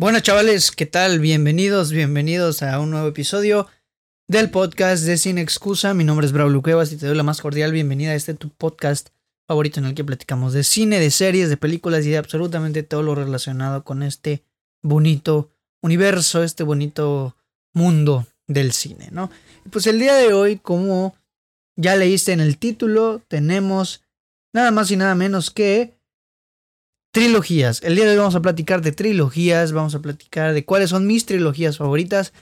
[0.00, 1.20] Bueno, chavales, ¿qué tal?
[1.20, 3.66] Bienvenidos, bienvenidos a un nuevo episodio
[4.28, 5.92] del podcast de Sin Excusa.
[5.92, 8.48] Mi nombre es Braulio Cuevas y te doy la más cordial bienvenida a este tu
[8.48, 9.10] podcast
[9.46, 13.02] favorito en el que platicamos de cine, de series, de películas y de absolutamente todo
[13.02, 14.42] lo relacionado con este
[14.80, 15.50] bonito
[15.82, 17.36] universo, este bonito
[17.74, 19.30] mundo del cine, ¿no?
[19.70, 21.14] Pues el día de hoy, como
[21.76, 24.02] ya leíste en el título, tenemos
[24.54, 25.99] nada más y nada menos que
[27.12, 27.82] trilogías.
[27.82, 31.06] El día de hoy vamos a platicar de trilogías, vamos a platicar de cuáles son
[31.06, 32.32] mis trilogías favoritas.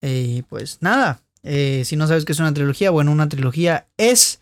[0.00, 4.40] Eh, pues nada, eh, si no sabes qué es una trilogía, bueno, una trilogía es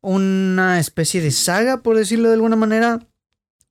[0.00, 3.06] una especie de saga, por decirlo de alguna manera.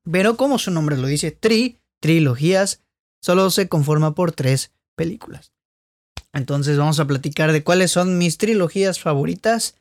[0.10, 2.82] Pero como su nombre lo dice, tri, trilogías,
[3.22, 5.54] solo se conforma por tres películas.
[6.34, 9.76] Entonces vamos a platicar de cuáles son mis trilogías favoritas.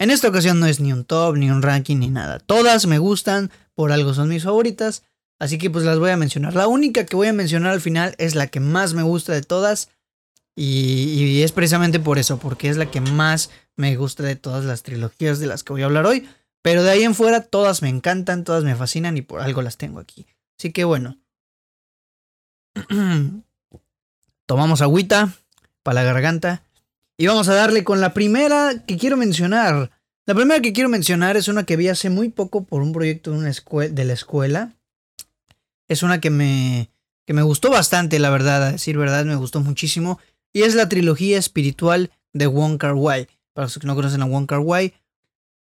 [0.00, 2.38] En esta ocasión no es ni un top, ni un ranking, ni nada.
[2.38, 5.04] Todas me gustan, por algo son mis favoritas.
[5.38, 6.54] Así que pues las voy a mencionar.
[6.54, 9.42] La única que voy a mencionar al final es la que más me gusta de
[9.42, 9.90] todas.
[10.56, 14.82] Y, es precisamente por eso, porque es la que más me gusta de todas las
[14.82, 16.26] trilogías de las que voy a hablar hoy.
[16.62, 19.76] Pero de ahí en fuera todas me encantan, todas me fascinan y por algo las
[19.76, 20.26] tengo aquí.
[20.58, 21.18] Así que bueno.
[24.46, 25.34] Tomamos agüita
[25.82, 26.62] para la garganta.
[27.20, 29.90] Y vamos a darle con la primera que quiero mencionar.
[30.24, 33.32] La primera que quiero mencionar es una que vi hace muy poco por un proyecto
[33.32, 33.52] de, una
[33.88, 34.72] de la escuela.
[35.86, 36.88] Es una que me,
[37.26, 40.18] que me gustó bastante, la verdad, a decir verdad, me gustó muchísimo.
[40.54, 43.28] Y es la trilogía espiritual de Wong Kar Wai.
[43.52, 44.94] Para los que no conocen a Wong Kar Wai,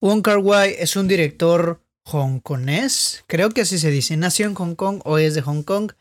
[0.01, 4.17] Wong Kar Wai es un director hongkonés, creo que así se dice.
[4.17, 5.93] Nació en Hong Kong o es de Hong Kong.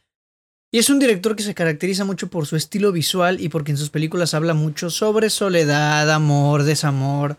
[0.77, 3.79] Y es un director que se caracteriza mucho por su estilo visual y porque en
[3.79, 7.39] sus películas habla mucho sobre soledad, amor, desamor,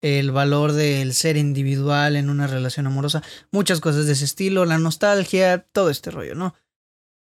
[0.00, 4.78] el valor del ser individual en una relación amorosa, muchas cosas de ese estilo, la
[4.78, 6.54] nostalgia, todo este rollo, ¿no?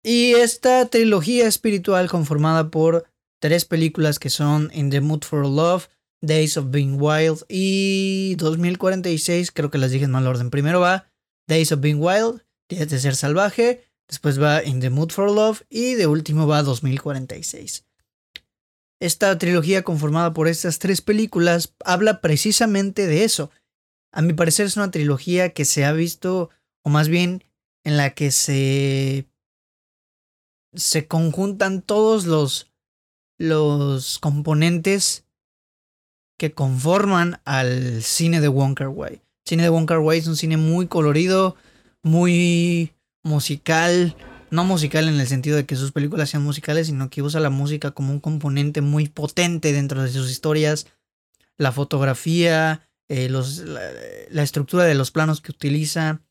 [0.03, 3.05] Y esta trilogía espiritual conformada por
[3.39, 5.87] tres películas que son In the Mood for Love,
[6.21, 10.49] Days of Being Wild y 2046, creo que las dije en mal orden.
[10.49, 11.09] Primero va
[11.47, 15.63] Days of Being Wild, Días de Ser Salvaje, Después va In the Mood for Love
[15.69, 17.85] y de último va 2046.
[18.99, 23.51] Esta trilogía conformada por estas tres películas habla precisamente de eso.
[24.11, 26.49] A mi parecer es una trilogía que se ha visto,
[26.83, 27.43] o más bien
[27.83, 29.27] en la que se
[30.73, 32.71] se conjuntan todos los
[33.37, 35.25] los componentes
[36.37, 39.13] que conforman al cine de Wong Kar Wai.
[39.13, 41.55] El cine de Wong Kar Wai es un cine muy colorido,
[42.01, 42.93] muy
[43.25, 44.15] musical,
[44.51, 47.49] no musical en el sentido de que sus películas sean musicales, sino que usa la
[47.49, 50.87] música como un componente muy potente dentro de sus historias,
[51.57, 56.21] la fotografía, eh, los, la, estructura de los planos que utiliza.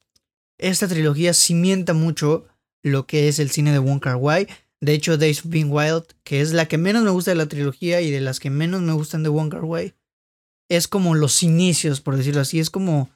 [0.57, 2.47] Esta trilogía cimienta mucho
[2.83, 4.47] lo que es el cine de Wong Kar Wai.
[4.81, 7.47] De hecho, Days of Being Wild, que es la que menos me gusta de la
[7.47, 9.95] trilogía y de las que menos me gustan de Wong Kar Wai,
[10.69, 12.61] es como los inicios, por decirlo así.
[12.61, 13.11] Es como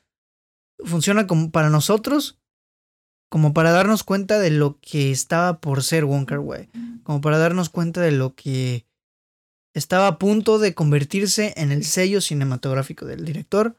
[0.85, 2.38] funciona como para nosotros
[3.29, 6.71] como para darnos cuenta de lo que estaba por ser Wonka Way,
[7.03, 8.87] como para darnos cuenta de lo que
[9.75, 13.77] estaba a punto de convertirse en el sello cinematográfico del director.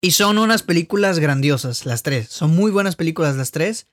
[0.00, 2.28] Y son unas películas grandiosas, las tres.
[2.28, 3.86] Son muy buenas películas las tres.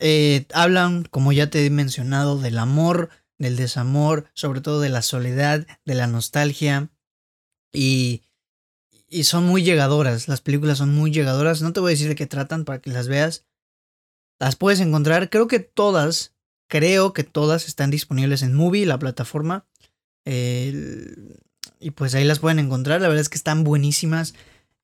[0.00, 5.02] Eh, hablan, como ya te he mencionado, del amor, del desamor, sobre todo de la
[5.02, 6.90] soledad, de la nostalgia.
[7.72, 8.22] Y
[9.08, 10.28] y son muy llegadoras.
[10.28, 11.62] Las películas son muy llegadoras.
[11.62, 13.46] No te voy a decir de qué tratan para que las veas.
[14.38, 15.30] Las puedes encontrar.
[15.30, 16.34] Creo que todas,
[16.68, 19.66] creo que todas están disponibles en Movie, la plataforma.
[20.24, 23.00] y pues ahí las pueden encontrar.
[23.00, 24.34] La verdad es que están buenísimas.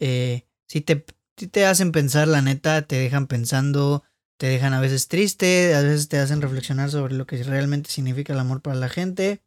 [0.00, 1.04] Eh, si, te,
[1.36, 4.04] si te hacen pensar, la neta, te dejan pensando.
[4.38, 5.74] Te dejan a veces triste.
[5.74, 9.42] A veces te hacen reflexionar sobre lo que realmente significa el amor para la gente.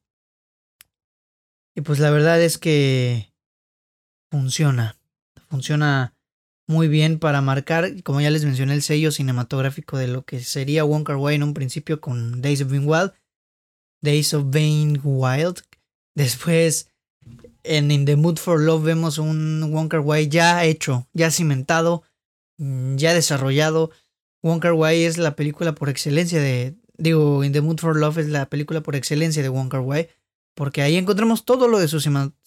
[1.75, 3.33] Y pues la verdad es que
[4.29, 4.97] funciona.
[5.50, 6.13] Funciona
[6.68, 10.83] muy bien para marcar, como ya les mencioné, el sello cinematográfico de lo que sería
[10.83, 13.13] Wonka Way en un principio con Days of Being Wild.
[14.01, 15.62] Days of Being Wild.
[16.13, 16.89] Después,
[17.63, 22.03] en In the Mood for Love, vemos un Wonka Way ya hecho, ya cimentado,
[22.57, 23.91] mm, ya desarrollado.
[24.44, 26.75] Wonka Way es la película por excelencia de.
[26.97, 30.09] Digo, In the Mood for Love es la película por excelencia de Wonka Way.
[30.53, 32.00] Porque ahí encontramos todo lo de su,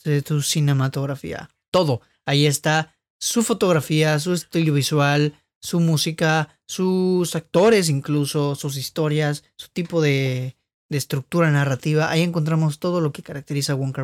[0.04, 2.00] de su cinematografía todo.
[2.26, 9.68] Ahí está su fotografía, su estilo visual, su música, sus actores incluso, sus historias, su
[9.68, 10.56] tipo de,
[10.88, 12.10] estructura narrativa.
[12.10, 13.96] Ahí encontramos todo lo que caracteriza a Wong.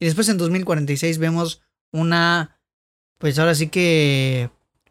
[0.00, 1.62] Y después en 2046 vemos
[1.92, 2.58] una,
[3.18, 4.50] pues ahora sí que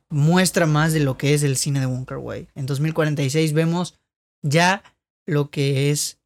[0.09, 2.47] muestra más de lo que es el cine de Wong Kar Wai.
[2.55, 3.99] En 2046 vemos
[4.43, 4.81] ya
[5.25, 6.19] lo que es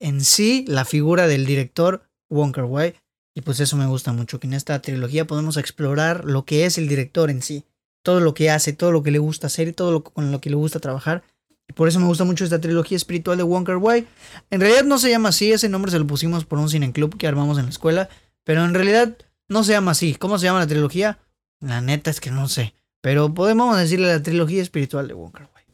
[0.00, 2.94] en sí la figura del director Wai.
[3.34, 6.78] Y pues eso me gusta mucho, que en esta trilogía podemos explorar lo que es
[6.78, 7.64] el director en sí.
[8.02, 10.40] Todo lo que hace, todo lo que le gusta hacer y todo lo con lo
[10.40, 11.24] que le gusta trabajar.
[11.68, 14.06] Y por eso me gusta mucho esta trilogía espiritual de Wonker Wai.
[14.50, 17.16] En realidad no se llama así, ese nombre se lo pusimos por un cine club
[17.16, 18.08] que armamos en la escuela.
[18.44, 19.16] Pero en realidad
[19.48, 20.14] no se llama así.
[20.14, 21.18] ¿Cómo se llama la trilogía?
[21.60, 22.74] La neta es que no sé.
[23.00, 25.64] Pero podemos decirle la trilogía espiritual de Wonker Wai.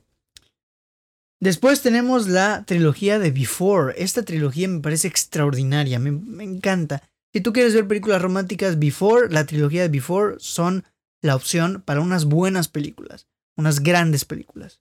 [1.40, 3.94] Después tenemos la trilogía de Before.
[3.96, 7.02] Esta trilogía me parece extraordinaria, me, me, encanta.
[7.32, 10.84] Si tú quieres ver películas románticas, Before, la trilogía de Before son
[11.22, 14.80] la opción para unas buenas películas, unas grandes películas.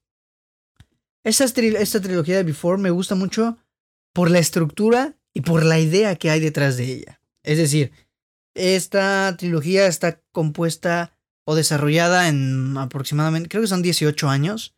[1.24, 3.57] Esta, trilogía de Before me gusta mucho
[4.13, 7.22] por la estructura y por la idea que hay detrás de ella.
[7.44, 7.92] Es decir,
[8.56, 14.75] esta trilogía está compuesta o desarrollada en aproximadamente, creo que son 18 años.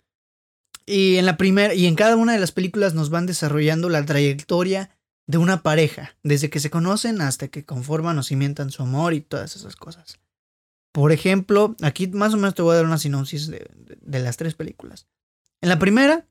[0.86, 4.06] Y en la primera y en cada una de las películas nos van desarrollando la
[4.06, 4.90] trayectoria
[5.28, 9.22] de una pareja, desde que se conocen hasta que conforman o cimientan su amor y
[9.22, 10.20] todas esas cosas.
[10.94, 14.56] Por ejemplo, aquí más o menos te voy a dar una sinopsis de, las tres
[14.56, 15.08] películas.
[15.62, 16.28] En la primera,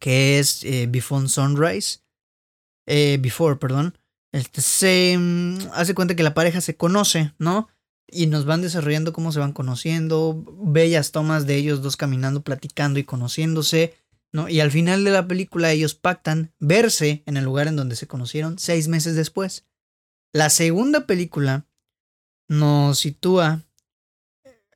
[0.00, 2.00] que es eh, Before Sunrise,
[2.86, 3.98] eh, Before, perdón,
[4.32, 7.68] este, se mm, hace cuenta que la pareja se conoce, ¿no?
[8.08, 12.98] y nos van desarrollando cómo se van conociendo, bellas tomas de ellos dos caminando, platicando
[12.98, 13.94] y conociéndose,
[14.32, 14.48] ¿no?
[14.48, 18.06] Y al final de la película ellos pactan verse en el lugar en donde se
[18.06, 19.66] conocieron seis meses después.
[20.32, 21.66] La segunda película
[22.48, 23.64] nos sitúa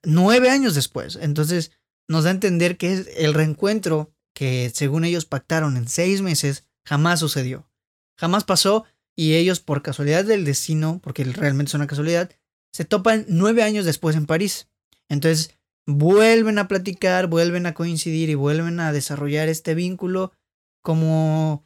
[0.02, 1.72] nueve años después, entonces
[2.08, 7.20] nos da a entender que el reencuentro que según ellos pactaron en seis meses jamás
[7.20, 7.68] sucedió,
[8.16, 12.30] jamás pasó y ellos por casualidad del destino, porque realmente es una casualidad,
[12.72, 14.68] se topan nueve años después en París.
[15.08, 15.58] Entonces
[15.90, 20.32] vuelven a platicar, vuelven a coincidir y vuelven a desarrollar este vínculo
[20.82, 21.64] como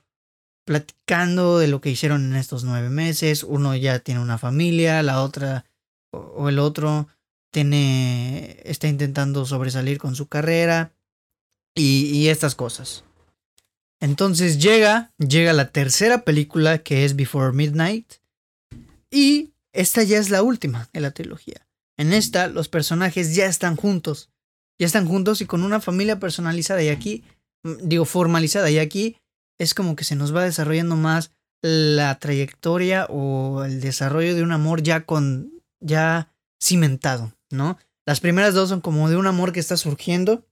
[0.65, 3.45] platicando de lo que hicieron en estos nueve meses.
[3.45, 5.65] Uno ya tiene una familia, la otra
[6.11, 7.09] o el otro
[7.53, 10.93] tiene, está intentando sobresalir con su carrera
[11.75, 13.05] y, estas cosas.
[14.01, 18.15] Entonces llega, llega la tercera película que es Before Midnight
[19.11, 21.64] y esta ya es la última de la trilogía.
[21.97, 24.31] En esta los personajes ya están juntos.
[24.79, 26.83] Ya están juntos y con una familia personalizada.
[26.83, 27.25] Y aquí,
[27.63, 28.71] mm, digo, formalizada.
[28.71, 29.17] Y aquí
[29.59, 31.33] es como que se nos va desarrollando más
[31.63, 37.79] la trayectoria o el desarrollo de un amor ya con, ya cimentado, ¿no?
[38.07, 40.47] Las primeras dos son como de un amor que está surgiendo,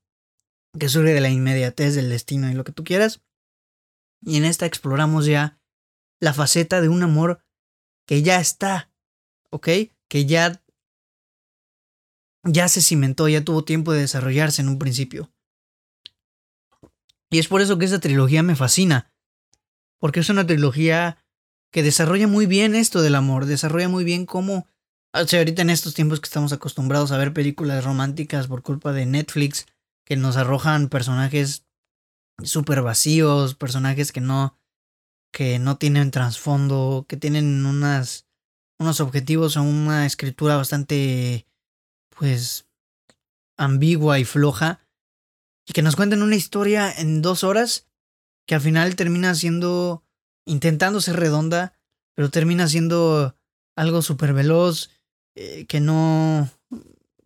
[0.79, 3.21] que surge de la inmediatez del destino y lo que tú quieras.
[4.23, 5.59] Y en esta exploramos ya
[6.21, 7.44] la faceta de un amor
[8.06, 8.93] que ya está
[9.53, 9.69] ¿ok?
[10.09, 10.62] Que ya,
[12.44, 15.33] ya se cimentó, ya tuvo tiempo de desarrollarse en un principio.
[17.31, 19.12] Y es por eso que esta trilogía me fascina,
[19.99, 21.25] porque es una trilogía
[21.73, 24.67] que desarrolla muy bien esto del amor, desarrolla muy bien cómo,
[25.15, 28.93] o sea, ahorita en estos tiempos que estamos acostumbrados a ver películas románticas por culpa
[28.93, 29.67] de Netflix,
[30.05, 31.65] que nos arrojan personajes
[32.43, 34.59] súper vacíos, personajes que no,
[35.33, 38.27] que no tienen trasfondo, que tienen unas
[38.83, 41.46] unos objetivos o una escritura bastante,
[42.22, 42.69] pues,
[43.56, 44.86] ambigua y floja.
[45.67, 47.88] Y que nos cuenten una historia en dos horas
[48.46, 50.05] que al final termina siendo,
[50.46, 51.76] intentando ser redonda,
[52.14, 53.34] pero termina siendo
[53.74, 54.91] algo súper veloz,
[55.34, 56.48] eh, que no,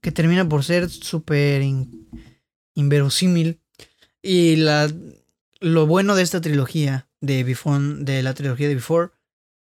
[0.01, 1.63] que termina por ser súper
[2.75, 3.61] inverosímil.
[4.23, 4.91] Y la,
[5.61, 9.11] lo bueno de esta trilogía, de, Before, de la trilogía de Before,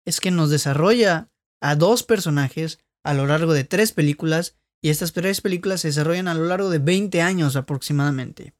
[0.05, 5.13] es que nos desarrolla a dos personajes a lo largo de tres películas y estas
[5.13, 8.53] tres películas se desarrollan a lo largo de 20 años aproximadamente.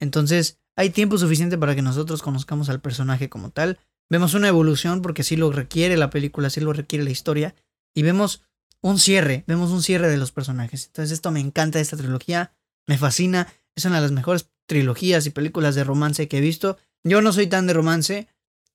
[0.00, 3.78] Entonces, hay tiempo suficiente para que nosotros conozcamos al personaje como tal.
[4.08, 7.54] Vemos una evolución porque así lo requiere la película, así lo requiere la historia.
[7.94, 8.42] Y vemos
[8.80, 10.86] un cierre, vemos un cierre de los personajes.
[10.86, 12.52] Entonces esto me encanta esta trilogía,
[12.88, 13.46] me fascina.
[13.76, 16.76] Es una de las mejores trilogías y películas de romance que he visto.
[17.04, 18.26] Yo no soy tan de romance,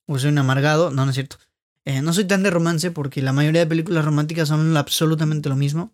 [0.08, 1.36] o soy un amargado, no, no es cierto.
[1.84, 5.58] Eh, no soy tan de romance porque la mayoría de películas románticas son absolutamente lo
[5.58, 5.94] mismo.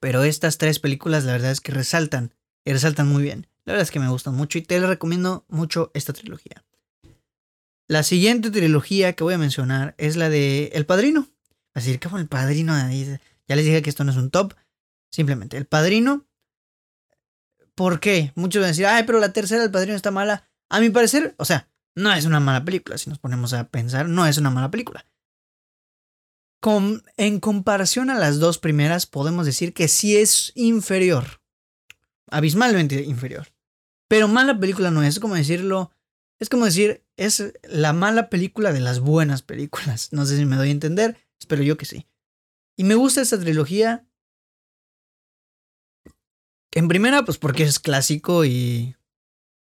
[0.00, 3.46] Pero estas tres películas la verdad es que resaltan y resaltan muy bien.
[3.64, 6.64] La verdad es que me gustan mucho y te recomiendo mucho esta trilogía.
[7.88, 11.28] La siguiente trilogía que voy a mencionar es la de El Padrino.
[11.74, 12.74] Así que El Padrino.
[13.48, 14.54] Ya les dije que esto no es un top.
[15.10, 16.26] Simplemente El Padrino.
[17.74, 18.32] ¿Por qué?
[18.34, 20.48] Muchos van a decir, ay, pero la tercera El Padrino está mala.
[20.68, 24.08] A mi parecer, o sea, no es una mala película, si nos ponemos a pensar,
[24.08, 25.06] no es una mala película.
[27.16, 31.40] En comparación a las dos primeras, podemos decir que sí es inferior.
[32.30, 33.48] Abismalmente inferior.
[34.08, 35.92] Pero mala película no es, como decirlo,
[36.38, 40.12] Es como decir, es la mala película de las buenas películas.
[40.12, 42.06] No sé si me doy a entender, espero yo que sí.
[42.76, 44.06] Y me gusta esta trilogía.
[46.72, 48.96] En primera, pues porque es clásico y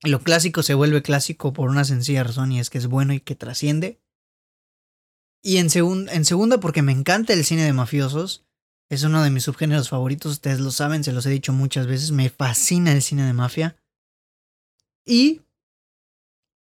[0.02, 3.20] lo clásico se vuelve clásico por una sencilla razón y es que es bueno y
[3.20, 4.00] que trasciende.
[5.46, 5.68] Y en,
[6.08, 8.44] en segunda, porque me encanta el cine de mafiosos.
[8.88, 12.12] Es uno de mis subgéneros favoritos, ustedes lo saben, se los he dicho muchas veces.
[12.12, 13.76] Me fascina el cine de mafia.
[15.04, 15.42] Y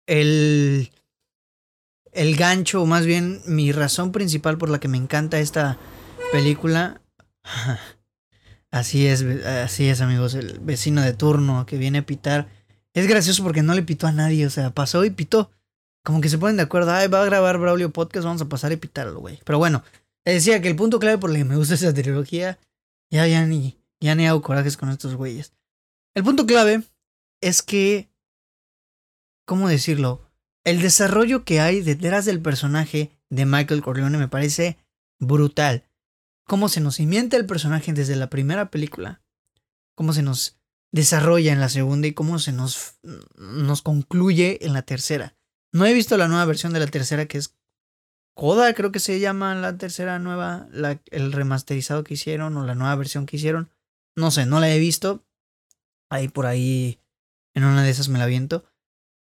[0.07, 0.91] el,
[2.13, 5.79] el gancho, o más bien mi razón principal por la que me encanta esta
[6.31, 7.01] película.
[8.71, 10.35] Así es, así es, amigos.
[10.35, 12.49] El vecino de turno que viene a pitar.
[12.93, 14.45] Es gracioso porque no le pitó a nadie.
[14.45, 15.51] O sea, pasó y pitó.
[16.07, 16.93] Como que se ponen de acuerdo.
[16.93, 18.25] Ay, va a grabar Braulio Podcast.
[18.25, 19.41] Vamos a pasar y pitarlo, güey.
[19.45, 19.83] Pero bueno,
[20.25, 22.61] decía que el punto clave por el que me gusta esa trilogía.
[23.11, 25.53] Ya, ya ni, ya ni hago corajes con estos güeyes.
[26.15, 26.85] El punto clave
[27.41, 28.09] es que
[29.47, 30.31] ¿cómo decirlo?
[30.63, 34.77] El desarrollo que hay detrás del personaje de Michael Corleone me parece
[35.19, 35.85] brutal.
[36.47, 39.23] Cómo se nos cimienta el personaje desde la primera película,
[39.97, 40.57] cómo se nos
[40.93, 42.99] desarrolla en la segunda y cómo se nos,
[43.35, 45.36] nos concluye en la tercera.
[45.77, 47.55] No he visto la nueva versión de la tercera que es
[48.33, 52.75] Coda, creo que se llama la tercera nueva, la, el remasterizado que hicieron o la
[52.75, 53.71] nueva versión que hicieron.
[54.15, 55.23] No sé, no la he visto.
[56.11, 56.99] Ahí por ahí,
[57.55, 58.65] en una de esas me la viento.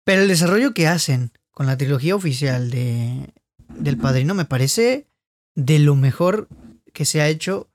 [0.03, 3.34] Pero el desarrollo que hacen con la trilogía oficial de
[3.70, 5.08] del Padrino me parece
[5.56, 6.48] de lo mejor
[6.94, 7.70] que se ha hecho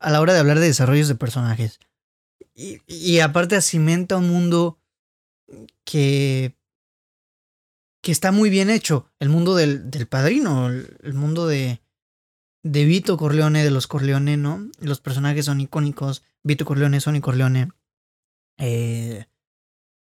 [0.00, 1.80] a la hora de hablar de desarrollos de personajes.
[2.54, 4.78] Y, y aparte cimenta un mundo
[5.84, 6.54] que
[8.04, 9.10] que está muy bien hecho.
[9.18, 11.80] El mundo del, del padrino, el, mundo de,
[12.62, 14.70] de Vito Corleone, de los Corleone, ¿no?
[14.78, 16.22] Los personajes son icónicos.
[16.42, 17.70] Vito Corleone, Sonny Corleone.
[18.58, 19.24] Eh,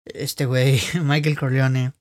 [0.04, 1.94] este güey, Michael Corleone.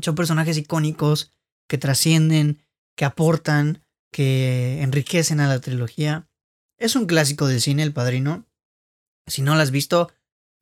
[0.00, 1.30] Son personajes icónicos
[1.68, 2.62] que trascienden,
[2.96, 6.26] que aportan, que enriquecen a la trilogía.
[6.78, 8.46] Es un clásico del cine, El Padrino.
[9.26, 10.10] Si no lo has visto,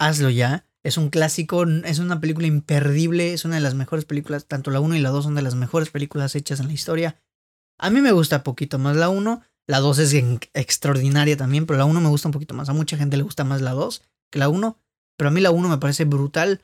[0.01, 0.67] hazlo ya.
[0.85, 4.81] Es un clásico, es una película imperdible, es una de las mejores películas, tanto la
[4.81, 7.21] 1 y la 2 son de las mejores películas hechas en la historia.
[7.79, 10.15] A mí me gusta poquito más la 1, la 2 es
[10.53, 12.69] extraordinaria también, pero la 1 me gusta un poquito más.
[12.69, 14.79] A mucha gente le gusta más la 2 que la 1.
[15.17, 16.63] Pero a mí la 1 me parece brutal.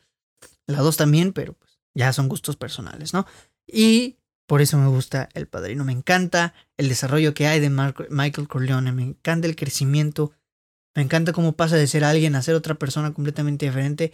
[0.67, 3.27] La 2 también, pero pues ya son gustos personales, ¿no?
[3.67, 5.85] Y por eso me gusta El Padrino.
[5.85, 8.93] Me encanta el desarrollo que hay de Michael Corleone.
[8.93, 10.33] Me encanta el crecimiento.
[10.95, 14.13] Me encanta cómo pasa de ser alguien a ser otra persona completamente diferente.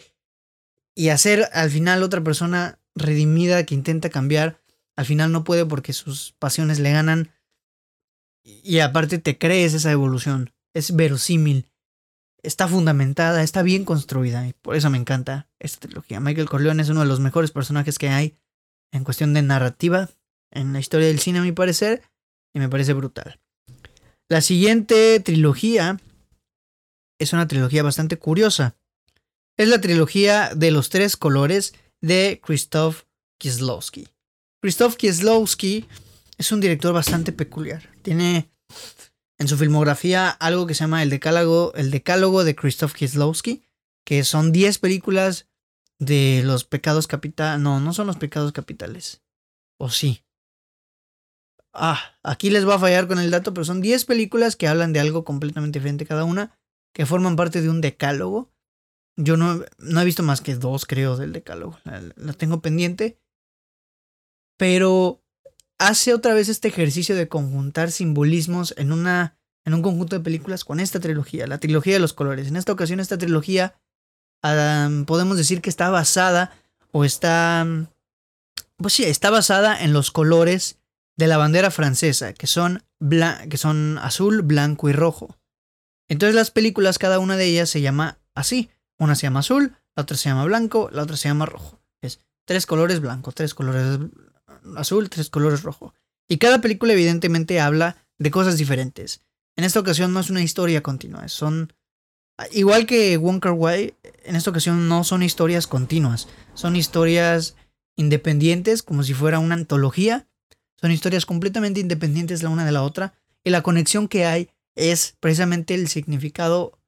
[0.95, 4.61] Y a ser al final otra persona redimida que intenta cambiar.
[4.97, 7.31] Al final no puede porque sus pasiones le ganan.
[8.43, 10.53] Y aparte te crees esa evolución.
[10.75, 11.67] Es verosímil
[12.47, 16.21] está fundamentada, está bien construida y por eso me encanta esta trilogía.
[16.21, 18.35] Michael Corleone es uno de los mejores personajes que hay
[18.93, 20.09] en cuestión de narrativa
[20.53, 22.03] en la historia del cine a mi parecer
[22.55, 23.41] y me parece brutal.
[24.29, 25.99] La siguiente trilogía
[27.19, 28.77] es una trilogía bastante curiosa.
[29.57, 33.05] Es la trilogía de los tres colores de Krzysztof
[33.39, 34.09] Kieslowski.
[34.61, 35.87] Krzysztof Kieslowski
[36.39, 37.89] es un director bastante peculiar.
[38.03, 38.51] Tiene
[39.39, 43.63] en su filmografía algo que se llama el decálogo, el decálogo de Krzysztof Kieslowski,
[44.05, 45.49] que son 10 películas
[45.99, 47.61] de los pecados capitales.
[47.61, 49.23] No, no son los pecados capitales.
[49.79, 50.23] ¿O sí?
[51.73, 54.93] Ah, aquí les va a fallar con el dato, pero son 10 películas que hablan
[54.93, 56.59] de algo completamente diferente cada una,
[56.97, 58.51] que forman parte de un decálogo.
[59.19, 61.79] Yo no, no he visto más que dos, creo, del decálogo.
[61.85, 63.21] la tengo pendiente.
[64.57, 65.23] Pero
[65.79, 69.37] hace otra vez este ejercicio de conjuntar simbolismos en una
[69.67, 72.49] en un conjunto de películas con esta trilogía, la trilogía de los colores.
[72.49, 73.79] En esta ocasión esta trilogía
[75.07, 76.57] podemos decir que está basada
[76.93, 77.67] o está
[78.79, 80.79] pues sí, está basada en los colores
[81.19, 82.85] de la bandera francesa, que son
[83.51, 85.37] que son azul, blanco y rojo.
[86.09, 88.71] Entonces las películas cada una de ellas se llama así.
[88.99, 91.81] Una se llama azul, la otra se llama blanco, la otra se llama rojo.
[92.01, 93.99] Es tres colores blanco, tres colores
[94.77, 95.95] azul, tres colores rojo.
[96.29, 99.21] Y cada película evidentemente habla de cosas diferentes.
[99.57, 101.73] En esta ocasión no es una historia continua, son...
[102.53, 103.95] Igual que Wonka Wai,
[104.25, 107.57] en esta ocasión no son historias continuas, son historias
[107.97, 110.29] independientes como si fuera una antología.
[110.79, 115.17] Son historias completamente independientes la una de la otra y la conexión que hay es
[115.21, 116.79] precisamente el significado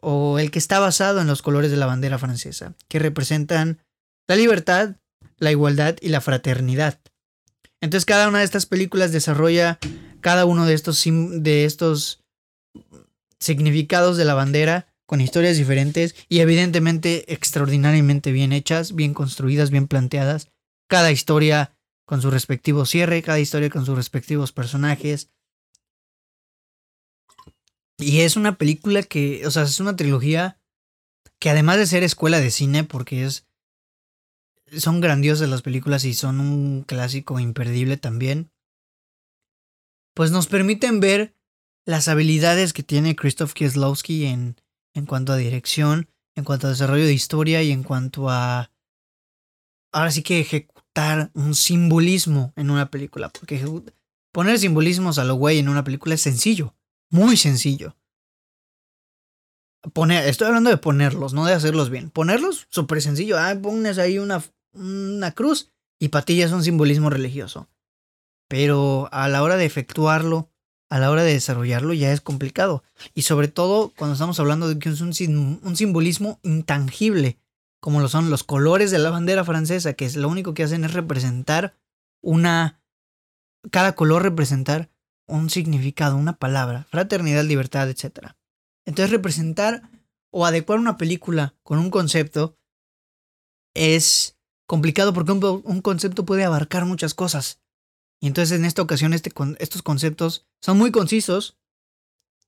[0.00, 3.82] o el que está basado en los colores de la bandera francesa, que representan
[4.28, 4.96] la libertad,
[5.36, 7.00] la igualdad y la fraternidad.
[7.80, 9.78] Entonces cada una de estas películas desarrolla
[10.20, 12.22] cada uno de estos, de estos
[13.40, 19.88] significados de la bandera con historias diferentes y evidentemente extraordinariamente bien hechas, bien construidas, bien
[19.88, 20.48] planteadas.
[20.88, 21.72] Cada historia
[22.04, 25.30] con su respectivo cierre, cada historia con sus respectivos personajes.
[27.98, 30.58] Y es una película que, o sea, es una trilogía
[31.40, 33.46] que además de ser escuela de cine, porque es...
[34.76, 38.50] Son grandiosas las películas y son un clásico imperdible también.
[40.14, 41.34] Pues nos permiten ver
[41.86, 44.60] las habilidades que tiene Christoph Kieslowski en,
[44.94, 48.70] en cuanto a dirección, en cuanto a desarrollo de historia y en cuanto a...
[49.90, 53.64] Ahora sí que ejecutar un simbolismo en una película, porque
[54.32, 56.74] poner simbolismos a lo güey en una película es sencillo,
[57.10, 57.96] muy sencillo.
[59.92, 62.10] Poner, estoy hablando de ponerlos, no de hacerlos bien.
[62.10, 63.38] Ponerlos, súper sencillo.
[63.38, 67.68] Ah, pones ahí una, una cruz y ti es un simbolismo religioso.
[68.48, 70.50] Pero a la hora de efectuarlo,
[70.90, 72.82] a la hora de desarrollarlo ya es complicado.
[73.14, 77.38] Y sobre todo cuando estamos hablando de que es un, un simbolismo intangible,
[77.80, 80.84] como lo son los colores de la bandera francesa, que es lo único que hacen
[80.84, 81.76] es representar
[82.22, 82.80] una...
[83.70, 84.88] Cada color representar
[85.28, 88.32] un significado, una palabra, fraternidad, libertad, etc.
[88.84, 89.90] Entonces representar
[90.30, 92.58] o adecuar una película con un concepto
[93.74, 97.60] es complicado porque un, concepto puede abarcar muchas cosas.
[98.20, 101.58] Y entonces en esta ocasión este, estos conceptos son muy concisos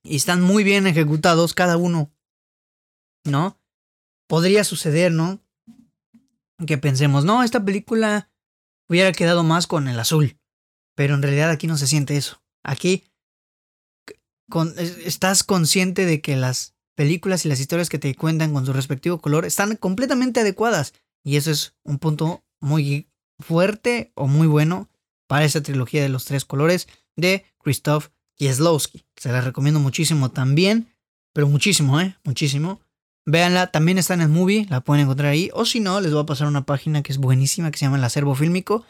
[0.03, 2.13] y están muy bien ejecutados cada uno.
[3.25, 3.59] ¿No?
[4.27, 5.41] Podría suceder, ¿no?
[6.67, 8.31] Que pensemos, no, esta película
[8.89, 10.39] hubiera quedado más con el azul.
[10.95, 12.43] Pero en realidad aquí no se siente eso.
[12.62, 13.05] Aquí
[15.05, 19.21] estás consciente de que las películas y las historias que te cuentan con su respectivo
[19.21, 20.93] color están completamente adecuadas.
[21.25, 24.88] Y eso es un punto muy fuerte o muy bueno
[25.26, 29.05] para esa trilogía de los tres colores de Christoph Kieslowski.
[29.17, 30.88] Se la recomiendo muchísimo también,
[31.33, 32.16] pero muchísimo, ¿eh?
[32.25, 32.81] Muchísimo.
[33.27, 35.51] Véanla, también está en el movie, la pueden encontrar ahí.
[35.53, 37.99] O si no, les voy a pasar una página que es buenísima, que se llama
[37.99, 38.85] el acervo fílmico.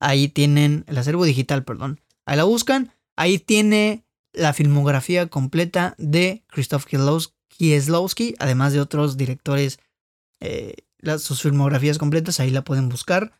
[0.00, 2.00] Ahí tienen, el acervo digital, perdón.
[2.26, 2.92] Ahí la buscan.
[3.16, 6.84] Ahí tiene la filmografía completa de Christoph
[7.48, 9.78] Kieslowski, además de otros directores.
[10.40, 10.74] Eh,
[11.18, 13.32] sus filmografías completas, ahí la pueden buscar.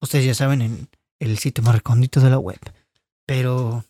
[0.00, 0.88] Ustedes ya saben, en
[1.18, 2.60] el sitio más recóndito de la web.
[3.26, 3.84] Pero,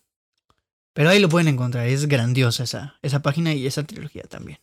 [0.93, 1.87] pero ahí lo pueden encontrar.
[1.87, 4.59] Es grandiosa esa, esa página y esa trilogía también.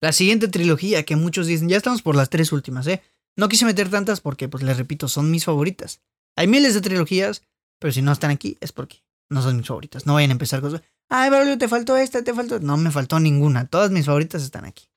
[0.00, 3.02] La siguiente trilogía que muchos dicen, ya estamos por las tres últimas, ¿eh?
[3.36, 6.00] No quise meter tantas porque, pues les repito, son mis favoritas.
[6.36, 7.42] Hay miles de trilogías,
[7.78, 10.06] pero si no están aquí es porque no son mis favoritas.
[10.06, 10.80] No vayan a empezar con...
[11.08, 12.60] Ay, Braulio, te faltó esta, te faltó...
[12.60, 13.66] No me faltó ninguna.
[13.66, 14.88] Todas mis favoritas están aquí.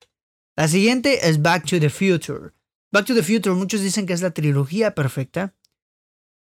[0.56, 2.52] La siguiente es Back to the Future.
[2.92, 5.54] Back to the Future, muchos dicen que es la trilogía perfecta.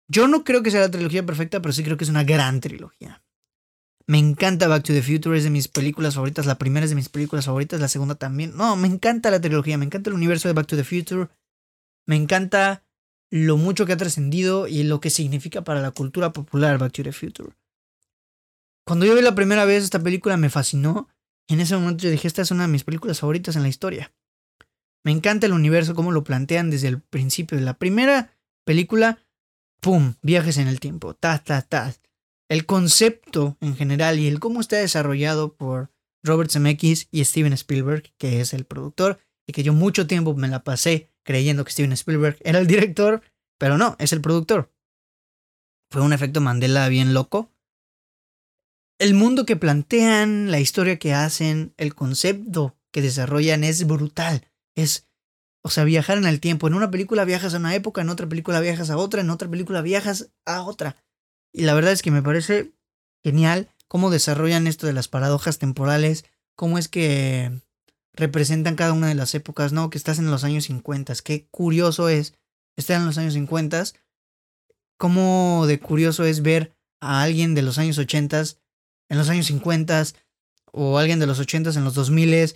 [0.08, 2.60] Yo no creo que sea la trilogía perfecta, pero sí creo que es una gran
[2.60, 3.24] trilogía.
[4.06, 6.46] Me encanta Back to the Future, es de mis películas favoritas.
[6.46, 8.56] La primera es de mis películas favoritas, la segunda también.
[8.56, 11.30] No, me encanta la trilogía, me encanta el universo de Back to the Future.
[12.06, 12.84] Me encanta
[13.32, 17.04] lo mucho que ha trascendido y lo que significa para la cultura popular Back to
[17.04, 17.54] the Future.
[18.86, 21.10] Cuando yo vi la primera vez esta película me fascinó.
[21.48, 24.14] En ese momento yo dije, esta es una de mis películas favoritas en la historia.
[25.04, 28.34] Me encanta el universo, cómo lo plantean desde el principio de la primera
[28.66, 29.20] película
[29.84, 30.16] ¡pum!
[30.22, 31.94] Viajes en el tiempo, ta, ta, ta.
[32.50, 35.92] El concepto en general y el cómo está desarrollado por
[36.24, 40.48] Robert Zemeckis y Steven Spielberg, que es el productor, y que yo mucho tiempo me
[40.48, 43.22] la pasé creyendo que Steven Spielberg era el director,
[43.60, 44.72] pero no, es el productor.
[45.92, 47.52] Fue un efecto Mandela bien loco.
[49.04, 54.48] El mundo que plantean, la historia que hacen, el concepto que desarrollan es brutal.
[54.78, 55.10] Es
[55.62, 56.68] o sea, viajar en el tiempo.
[56.68, 59.50] En una película viajas a una época, en otra película viajas a otra, en otra
[59.50, 60.96] película viajas a otra.
[61.52, 62.72] Y la verdad es que me parece
[63.22, 66.24] genial cómo desarrollan esto de las paradojas temporales,
[66.56, 67.52] cómo es que
[68.14, 69.90] representan cada una de las épocas, ¿no?
[69.90, 71.14] Que estás en los años 50.
[71.26, 72.36] Qué curioso es
[72.78, 73.84] estar en los años 50.
[74.98, 78.63] Cómo de curioso es ver a alguien de los años 80
[79.10, 80.04] en los años 50
[80.72, 82.54] o alguien de los 80 en los 2000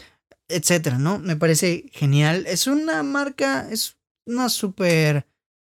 [0.49, 1.19] etcétera, ¿no?
[1.19, 2.45] Me parece genial.
[2.47, 5.27] Es una marca, es una súper,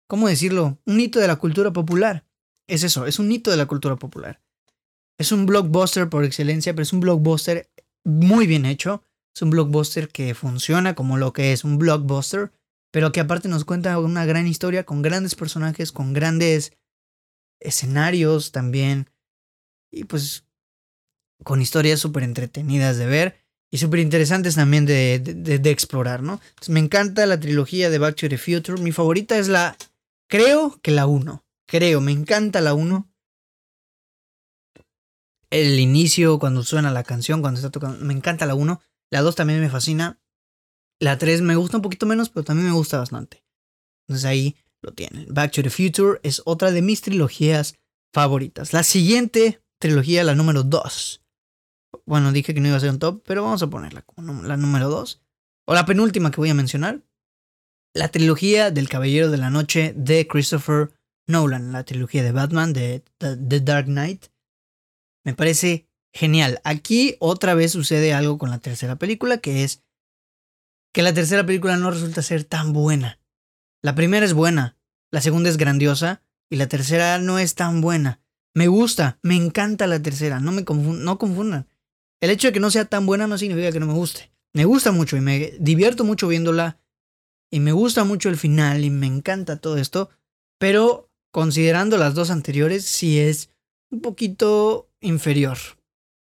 [0.07, 0.79] ¿cómo decirlo?
[0.85, 2.25] Un hito de la cultura popular.
[2.67, 4.41] Es eso, es un hito de la cultura popular.
[5.17, 7.69] Es un blockbuster por excelencia, pero es un blockbuster
[8.03, 9.03] muy bien hecho.
[9.35, 12.51] Es un blockbuster que funciona como lo que es un blockbuster,
[12.91, 16.73] pero que aparte nos cuenta una gran historia con grandes personajes, con grandes
[17.59, 19.09] escenarios también.
[19.91, 20.45] Y pues
[21.43, 26.39] con historias súper entretenidas de ver y súper interesantes también de, de, explorar, ¿no?
[26.67, 28.79] me encanta la trilogía de Back to the Future.
[28.79, 29.75] Mi favorita es la,
[30.27, 31.43] creo que la 1.
[31.65, 33.09] Creo, me encanta la 1.
[35.49, 38.79] El inicio, cuando suena la canción, cuando está tocando, me encanta la 1.
[39.09, 40.19] La 2 también me fascina.
[40.99, 43.43] La 3 me gusta un poquito menos, pero también me gusta bastante.
[44.07, 45.25] Entonces ahí lo tienen.
[45.33, 47.79] Back to the Future es otra de mis trilogías
[48.13, 48.71] favoritas.
[48.71, 51.22] La siguiente trilogía, la número 2.
[52.05, 54.57] Bueno, dije que no iba a ser un top, pero vamos a ponerla como la
[54.57, 55.21] número 2.
[55.65, 57.01] O la penúltima que voy a mencionar.
[57.93, 60.91] La trilogía del Caballero de la Noche de Christopher
[61.27, 61.71] Nolan.
[61.71, 64.25] La trilogía de Batman de The Dark Knight.
[65.23, 66.59] Me parece genial.
[66.63, 69.83] Aquí otra vez sucede algo con la tercera película, que es
[70.93, 73.19] que la tercera película no resulta ser tan buena.
[73.81, 74.77] La primera es buena,
[75.11, 78.21] la segunda es grandiosa y la tercera no es tan buena.
[78.53, 81.67] Me gusta, me encanta la tercera, no me no confundan.
[82.23, 84.31] El hecho de que no sea tan buena no significa que no me guste.
[84.53, 86.79] Me gusta mucho y me divierto mucho viéndola
[87.51, 90.09] y me gusta mucho el final y me encanta todo esto,
[90.57, 93.49] pero considerando las dos anteriores sí es
[93.91, 95.57] un poquito inferior.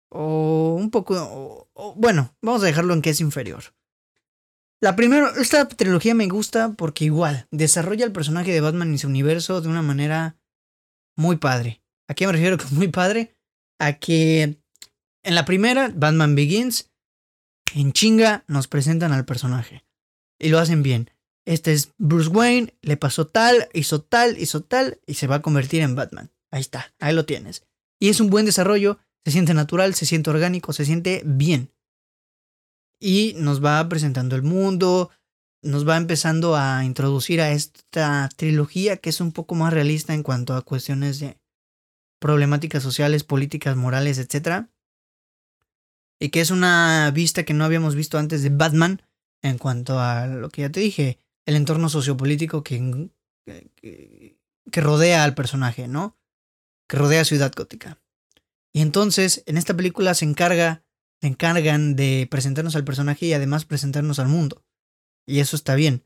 [0.08, 1.70] O un poco...
[1.94, 3.62] bueno, vamos a dejarlo en que es inferior.
[4.80, 9.06] La primera, esta trilogía me gusta porque igual desarrolla el personaje de Batman y su
[9.06, 10.36] universo de una manera
[11.16, 11.80] muy padre.
[12.08, 13.36] ¿A qué me refiero con muy padre?
[13.78, 14.61] A que
[15.22, 16.90] en la primera, Batman Begins,
[17.74, 19.84] en chinga nos presentan al personaje.
[20.38, 21.10] Y lo hacen bien.
[21.44, 25.42] Este es Bruce Wayne, le pasó tal, hizo tal, hizo tal, y se va a
[25.42, 26.30] convertir en Batman.
[26.50, 27.64] Ahí está, ahí lo tienes.
[28.00, 31.72] Y es un buen desarrollo, se siente natural, se siente orgánico, se siente bien.
[33.00, 35.10] Y nos va presentando el mundo,
[35.62, 40.22] nos va empezando a introducir a esta trilogía que es un poco más realista en
[40.22, 41.38] cuanto a cuestiones de
[42.20, 44.66] problemáticas sociales, políticas, morales, etc.
[46.22, 49.02] Y que es una vista que no habíamos visto antes de Batman
[49.42, 53.10] en cuanto a lo que ya te dije, el entorno sociopolítico que,
[53.44, 54.38] que,
[54.70, 56.16] que rodea al personaje, ¿no?
[56.92, 58.02] que rodea Ciudad Gótica.
[58.74, 60.84] Y entonces, en esta película se encarga,
[61.22, 64.62] se encargan de presentarnos al personaje y además presentarnos al mundo.
[65.26, 66.04] Y eso está bien.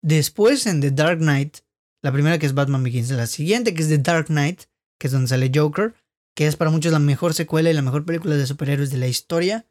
[0.00, 1.58] Después en The Dark Knight,
[2.02, 4.62] la primera que es Batman Begins, la siguiente que es The Dark Knight,
[5.00, 5.94] que es donde sale Joker,
[6.38, 9.08] que es para muchos la mejor secuela y la mejor película de superhéroes de la
[9.08, 9.66] historia.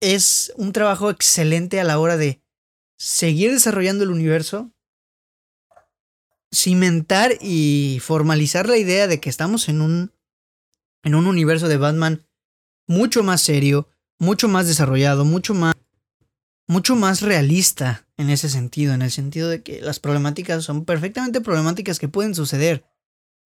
[0.00, 2.42] Es un trabajo excelente a la hora de
[2.96, 4.72] seguir desarrollando el universo,
[6.50, 10.10] cimentar y formalizar la idea de que estamos en un,
[11.02, 12.26] en un universo de Batman
[12.86, 15.74] mucho más serio, mucho más desarrollado, mucho más,
[16.66, 21.42] mucho más realista en ese sentido, en el sentido de que las problemáticas son perfectamente
[21.42, 22.86] problemáticas que pueden suceder.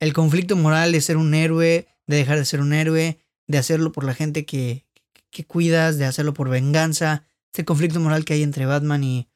[0.03, 3.93] El conflicto moral de ser un héroe, de dejar de ser un héroe, de hacerlo
[3.93, 4.85] por la gente que,
[5.31, 9.29] que cuidas, de hacerlo por venganza, ese conflicto moral que hay entre Batman y,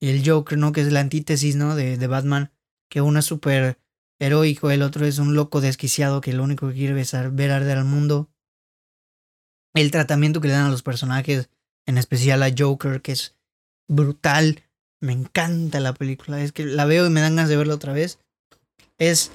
[0.00, 0.72] y el Joker, ¿no?
[0.72, 1.76] Que es la antítesis, ¿no?
[1.76, 2.52] De, de Batman
[2.90, 3.78] que uno es súper
[4.18, 7.78] heroico, el otro es un loco desquiciado que lo único que quiere es ver arder
[7.78, 8.28] al mundo.
[9.72, 11.48] El tratamiento que le dan a los personajes,
[11.86, 13.34] en especial a Joker, que es
[13.88, 14.62] brutal.
[15.00, 17.94] Me encanta la película, es que la veo y me dan ganas de verla otra
[17.94, 18.18] vez.
[18.98, 19.32] Es,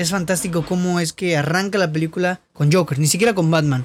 [0.00, 3.84] es fantástico cómo es que arranca la película con Joker, ni siquiera con Batman.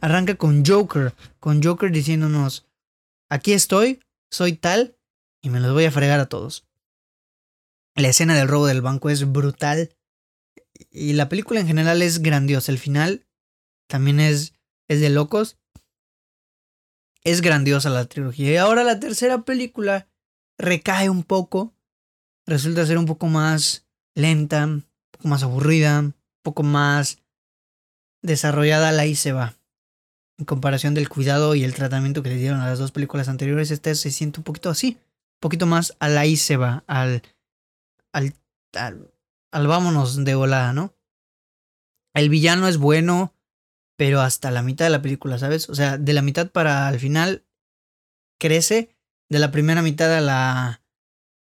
[0.00, 2.66] Arranca con Joker, con Joker diciéndonos,
[3.28, 4.96] aquí estoy, soy tal
[5.42, 6.66] y me los voy a fregar a todos.
[7.94, 9.94] La escena del robo del banco es brutal.
[10.90, 12.70] Y la película en general es grandiosa.
[12.70, 13.26] El final
[13.88, 14.54] también es,
[14.86, 15.58] es de locos.
[17.24, 18.52] Es grandiosa la trilogía.
[18.52, 20.08] Y ahora la tercera película
[20.58, 21.74] recae un poco.
[22.46, 23.87] Resulta ser un poco más
[24.18, 27.18] lenta, un poco más aburrida, un poco más
[28.22, 28.92] desarrollada.
[28.92, 29.54] La y se va.
[30.38, 33.70] En comparación del cuidado y el tratamiento que le dieron a las dos películas anteriores,
[33.70, 34.98] esta se siente un poquito así.
[35.00, 36.84] Un poquito más a la y se va.
[36.86, 37.22] Al
[38.12, 38.34] al,
[39.50, 40.94] al, vámonos de volada, ¿no?
[42.14, 43.34] El villano es bueno,
[43.96, 45.68] pero hasta la mitad de la película, ¿sabes?
[45.68, 47.44] O sea, de la mitad para al final
[48.38, 48.96] crece,
[49.28, 50.82] de la primera mitad a la,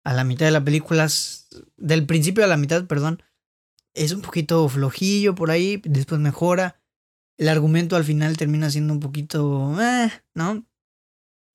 [0.08, 1.10] a la mitad de la película,
[1.76, 3.22] del principio a la mitad, perdón,
[3.94, 6.80] es un poquito flojillo por ahí, después mejora.
[7.38, 10.66] El argumento al final termina siendo un poquito, eh, ¿no?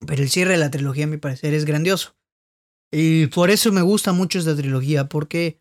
[0.05, 2.15] Pero el cierre de la trilogía, a mi parecer, es grandioso.
[2.91, 5.59] Y por eso me gusta mucho esta trilogía, porque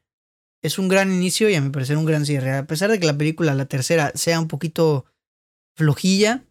[0.60, 2.58] es un gran inicio y a mi parecer un gran cierre.
[2.58, 5.06] A pesar de que la película, la tercera, sea un poquito
[5.76, 6.44] flojilla,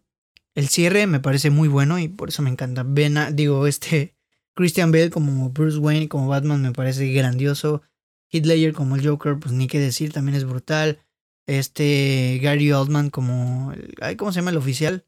[0.56, 2.82] el cierre me parece muy bueno y por eso me encanta.
[2.84, 4.11] Ben, digo, este
[4.54, 7.82] Christian Bale como Bruce Wayne, como Batman, me parece grandioso.
[8.30, 11.00] Heath como el Joker, pues ni qué decir, también es brutal.
[11.46, 13.72] Este Gary Oldman como...
[14.16, 15.04] ¿Cómo se llama el oficial?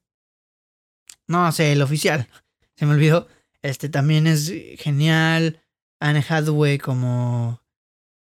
[1.26, 2.28] No sé, el oficial.
[2.76, 3.28] Se me olvidó.
[3.62, 5.60] Este también es genial.
[6.00, 7.62] Anne Hathaway como,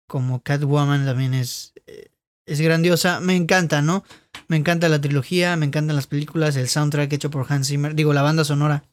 [0.07, 2.11] como Catwoman también es, eh,
[2.45, 3.19] es grandiosa.
[3.19, 4.05] Me encanta, ¿no?
[4.47, 8.13] Me encanta la trilogía, me encantan las películas, el soundtrack hecho por Hans Zimmer, digo,
[8.13, 8.83] la banda sonora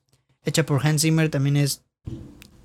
[0.44, 1.83] hecha por Hans Zimmer también es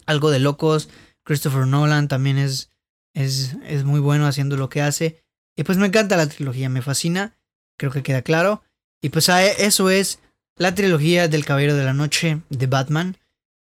[0.06, 0.90] algo de locos.
[1.24, 2.72] Christopher Nolan también es,
[3.14, 5.24] es, es muy bueno haciendo lo que hace.
[5.56, 7.38] Y pues me encanta la trilogía, me fascina,
[7.78, 8.64] creo que queda claro.
[9.02, 10.20] Y pues eso es
[10.56, 13.18] la trilogía del Caballero de la Noche de Batman.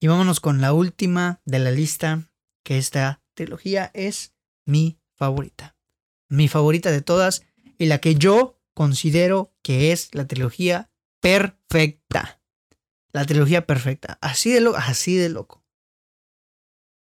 [0.01, 2.29] Y vámonos con la última de la lista,
[2.63, 4.35] que esta trilogía es
[4.67, 5.77] mi favorita.
[6.29, 7.45] Mi favorita de todas
[7.79, 12.41] y la que yo considero que es la trilogía perfecta.
[13.15, 14.19] La trilogía perfecta.
[14.21, 15.63] Así de, loco, así de loco.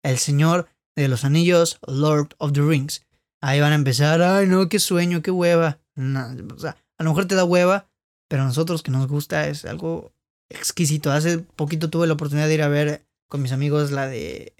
[0.05, 3.07] El Señor de los Anillos, Lord of the Rings.
[3.40, 5.81] Ahí van a empezar, ay no, qué sueño, qué hueva.
[5.96, 7.88] o sea, a lo mejor te da hueva,
[8.29, 10.12] pero a nosotros que nos gusta es algo
[10.51, 11.11] exquisito.
[11.11, 14.55] Hace poquito tuve la oportunidad de ir a ver con mis amigos la de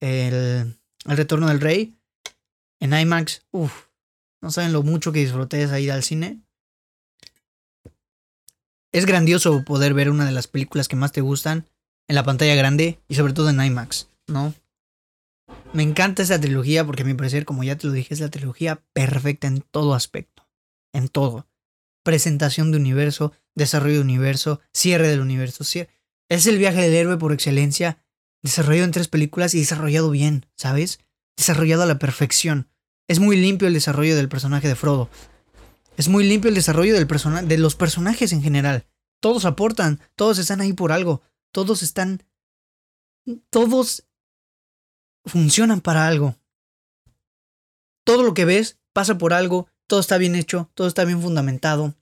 [0.00, 1.96] El, el Retorno del Rey
[2.80, 3.46] en IMAX.
[3.52, 3.86] Uf,
[4.42, 6.42] no saben lo mucho que disfruté esa ida al cine.
[8.92, 11.66] Es grandioso poder ver una de las películas que más te gustan
[12.08, 14.52] en la pantalla grande y sobre todo en IMAX, ¿no?
[15.72, 18.28] Me encanta esa trilogía porque a mi parecer, como ya te lo dije, es la
[18.28, 20.46] trilogía perfecta en todo aspecto.
[20.92, 21.46] En todo.
[22.04, 25.64] Presentación de universo, desarrollo de universo, cierre del universo.
[26.28, 28.04] Es el viaje del héroe por excelencia,
[28.42, 31.00] desarrollado en tres películas y desarrollado bien, ¿sabes?
[31.38, 32.68] Desarrollado a la perfección.
[33.08, 35.08] Es muy limpio el desarrollo del personaje de Frodo.
[36.02, 38.88] Es muy limpio el desarrollo de los personajes en general.
[39.20, 42.24] Todos aportan, todos están ahí por algo, todos están...
[43.50, 44.08] Todos
[45.24, 46.34] funcionan para algo.
[48.04, 51.94] Todo lo que ves pasa por algo, todo está bien hecho, todo está bien fundamentado.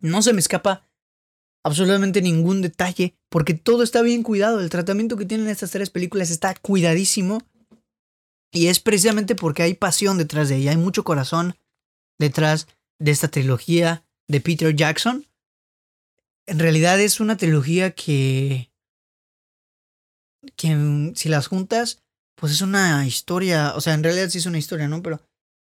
[0.00, 0.90] No se me escapa
[1.62, 4.58] absolutamente ningún detalle, porque todo está bien cuidado.
[4.58, 7.40] El tratamiento que tienen estas tres películas está cuidadísimo.
[8.50, 11.56] Y es precisamente porque hay pasión detrás de ella, hay mucho corazón
[12.18, 12.66] detrás
[12.98, 15.26] de esta trilogía de Peter Jackson.
[16.46, 18.70] En realidad es una trilogía que,
[20.56, 22.02] que si las juntas,
[22.36, 25.02] pues es una historia, o sea, en realidad sí es una historia, ¿no?
[25.02, 25.20] Pero,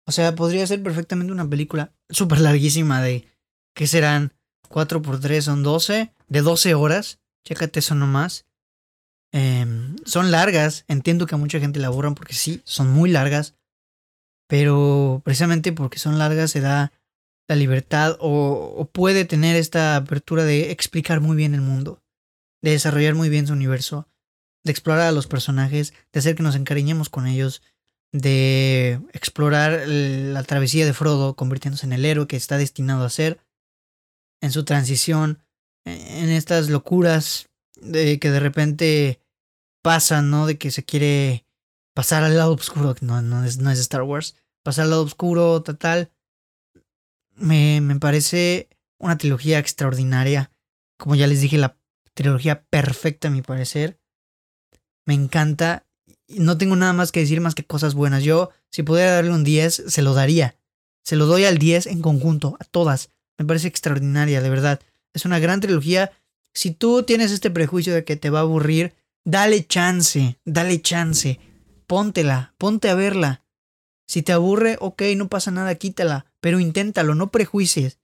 [0.05, 3.27] o sea, podría ser perfectamente una película súper larguísima de,
[3.73, 4.33] ¿qué serán?
[4.69, 8.45] 4 por 3 son 12, de 12 horas, chécate eso nomás.
[9.31, 13.55] Em, son largas, entiendo que a mucha gente la aburran porque sí, son muy largas,
[14.47, 16.91] pero precisamente porque son largas se da
[17.47, 22.03] la libertad o, puede tener esta apertura de explicar muy bien el mundo,
[22.61, 24.07] de desarrollar muy bien su universo,
[24.63, 27.61] de explorar a los personajes, de hacer que nos encariñemos con ellos,
[28.11, 33.39] de explorar la travesía de Frodo convirtiéndose en el héroe que está destinado a ser,
[34.41, 35.43] en su transición,
[35.85, 39.19] en estas locuras de que de repente
[39.83, 40.47] pasan, ¿no?
[40.47, 41.45] De que se quiere
[41.93, 45.61] pasar al lado oscuro, no, no, es, no es Star Wars, pasar al lado oscuro,
[45.61, 46.11] total.
[47.35, 50.51] Me, me parece una trilogía extraordinaria.
[50.97, 51.77] Como ya les dije, la
[52.13, 53.99] trilogía perfecta a mi parecer.
[55.05, 55.85] Me encanta.
[56.27, 58.23] No tengo nada más que decir más que cosas buenas.
[58.23, 60.55] Yo, si pudiera darle un 10, se lo daría.
[61.03, 63.11] Se lo doy al 10 en conjunto, a todas.
[63.37, 64.79] Me parece extraordinaria, de verdad.
[65.13, 66.11] Es una gran trilogía.
[66.53, 68.93] Si tú tienes este prejuicio de que te va a aburrir,
[69.23, 71.39] dale chance, dale chance.
[71.85, 73.43] Póntela, ponte a verla.
[74.07, 76.25] Si te aburre, ok, no pasa nada, quítala.
[76.45, 77.99] Pero inténtalo, no prejuicies.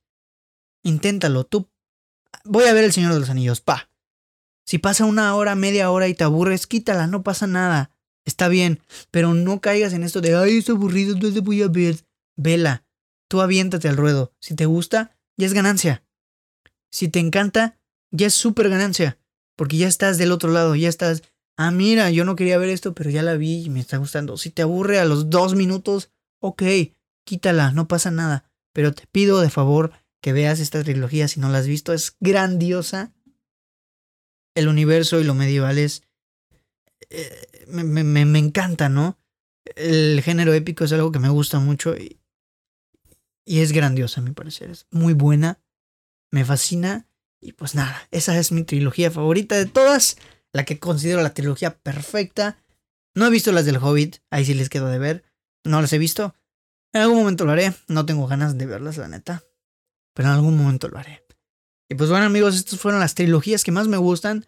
[0.81, 1.43] Inténtalo.
[1.43, 1.69] Tú.
[2.43, 3.91] Voy a ver El Señor de los Anillos, pa.
[4.65, 7.91] Si pasa una hora, media hora y te aburres, quítala, no pasa nada.
[8.25, 11.97] Está bien, pero no caigas en esto de, ay, es aburrido, entonces voy a ver.
[12.35, 12.83] Vela,
[13.27, 14.33] tú aviéntate al ruedo.
[14.39, 16.03] Si te gusta, ya es ganancia.
[16.89, 17.77] Si te encanta,
[18.09, 19.19] ya es súper ganancia.
[19.55, 21.21] Porque ya estás del otro lado, ya estás,
[21.57, 24.35] ah, mira, yo no quería ver esto, pero ya la vi y me está gustando.
[24.37, 26.63] Si te aburre a los dos minutos, ok,
[27.31, 28.43] quítala, no pasa nada.
[28.73, 31.93] Pero te pido de favor que veas esta trilogía si no la has visto.
[31.93, 33.13] Es grandiosa
[34.53, 36.03] el universo y lo medieval es...
[37.09, 39.17] Eh, me, me, encanta, ¿no?
[39.77, 42.19] El género épico es algo que me gusta mucho y,
[43.45, 44.71] y es grandiosa, a mi parecer.
[44.71, 45.61] Es muy buena,
[46.31, 47.07] me fascina
[47.39, 50.17] y pues nada, esa es mi trilogía favorita de todas,
[50.51, 52.61] la que considero la trilogía perfecta.
[53.15, 55.23] No he visto las del Hobbit, ahí sí les quedo de ver,
[55.63, 56.35] no las he visto.
[56.93, 59.43] En algún momento lo haré, no tengo ganas de verlas, la neta,
[60.13, 61.25] pero en algún momento lo haré.
[61.89, 64.45] Y pues bueno amigos, estas fueron las trilogías que más me gustan.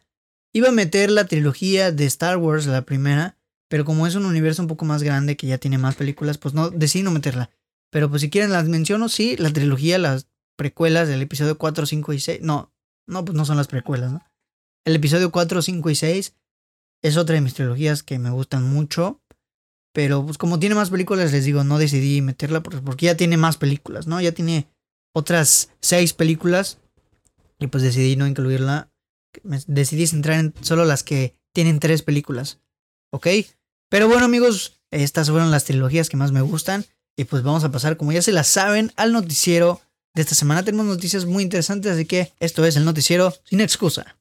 [0.53, 3.38] Iba a meter la trilogía de Star Wars, la primera,
[3.69, 6.53] pero como es un universo un poco más grande que ya tiene más películas, pues
[6.53, 7.49] no decidí no meterla.
[7.89, 12.13] Pero pues si quieren las menciono, sí, la trilogía, las precuelas del episodio 4, 5
[12.13, 12.41] y 6.
[12.41, 12.73] No,
[13.08, 14.23] no, pues no son las precuelas, ¿no?
[14.86, 16.36] El episodio 4, 5 y 6
[17.01, 19.23] es otra de mis trilogías que me gustan mucho.
[19.93, 23.58] Pero pues como tiene más películas, les digo, no decidí meterla porque ya tiene más
[23.58, 24.19] películas, ¿no?
[24.19, 24.67] Ya tiene
[25.13, 26.79] otras seis películas
[27.60, 28.89] y pues decidí no incluirla.
[29.67, 32.60] Decidí centrar en solo las que tienen tres películas.
[33.12, 33.27] ¿Ok?
[33.89, 36.86] Pero bueno amigos, estas fueron las trilogías que más me gustan.
[37.15, 39.82] Y pues vamos a pasar, como ya se las saben, al noticiero
[40.15, 40.65] de esta semana.
[40.65, 44.15] Tenemos noticias muy interesantes, así que esto es el noticiero sin excusa.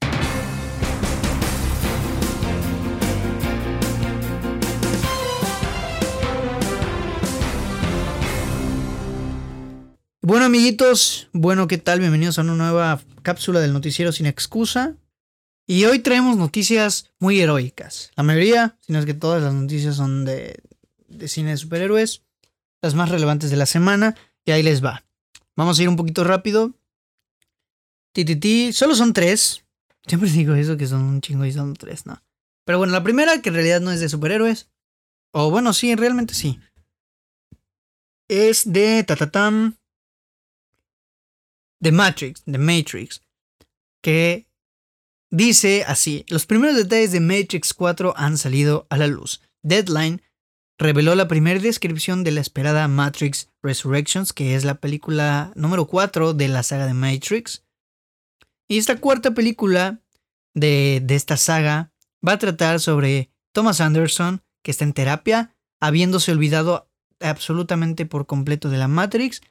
[10.33, 12.01] Bueno amiguitos, bueno, ¿qué tal?
[12.01, 14.97] Bienvenidos a una nueva cápsula del noticiero sin excusa.
[15.67, 18.13] Y hoy traemos noticias muy heroicas.
[18.17, 20.63] La mayoría, si no es que todas las noticias son de,
[21.07, 22.23] de cine de superhéroes,
[22.81, 24.17] las más relevantes de la semana,
[24.47, 25.05] y ahí les va.
[25.55, 26.73] Vamos a ir un poquito rápido.
[28.13, 29.67] Tititi, solo son tres.
[30.07, 32.23] Siempre digo eso que son un chingo y son tres, ¿no?
[32.65, 34.71] Pero bueno, la primera, que en realidad no es de superhéroes.
[35.33, 36.59] O bueno, sí, realmente sí.
[38.29, 39.77] Es de Tatatam.
[41.83, 43.23] The Matrix, The Matrix,
[44.03, 44.47] que
[45.31, 49.43] dice así, los primeros detalles de Matrix 4 han salido a la luz.
[49.65, 50.23] Deadline
[50.79, 56.35] reveló la primera descripción de la esperada Matrix Resurrections, que es la película número 4
[56.35, 57.65] de la saga de Matrix.
[58.69, 60.01] Y esta cuarta película
[60.55, 61.93] de, de esta saga
[62.27, 66.89] va a tratar sobre Thomas Anderson, que está en terapia, habiéndose olvidado
[67.21, 69.43] absolutamente por completo de la Matrix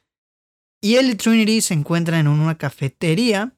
[0.82, 3.54] y él y Trinity se encuentran en una cafetería